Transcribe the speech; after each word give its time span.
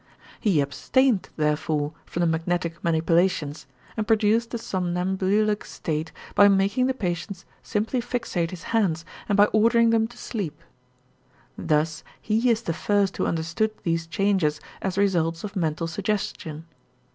He 0.39 0.61
abstained 0.61 1.29
therefore 1.37 1.93
from 2.07 2.21
the 2.21 2.25
magnetic 2.25 2.83
manipulations 2.83 3.67
and 3.95 4.07
produced 4.07 4.49
the 4.49 4.57
somnambulic 4.57 5.63
state 5.63 6.11
by 6.33 6.47
making 6.47 6.87
the 6.87 6.95
patients 6.95 7.45
simply 7.61 8.01
fixate 8.01 8.49
his 8.49 8.63
hands 8.73 9.05
and 9.29 9.37
by 9.37 9.45
ordering 9.53 9.91
them 9.91 10.07
to 10.07 10.17
sleep. 10.17 10.63
Thus 11.55 12.03
he 12.19 12.49
is 12.49 12.63
the 12.63 12.73
first 12.73 13.15
who 13.17 13.27
understood 13.27 13.73
these 13.83 14.07
changes 14.07 14.59
as 14.81 14.97
results 14.97 15.43
of 15.43 15.55
mental 15.55 15.85
suggestion. 15.85 16.65